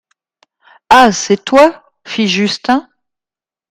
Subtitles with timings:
[0.89, 1.11] Ah!
[1.11, 1.83] c'est toi?
[2.07, 2.89] fit Justin.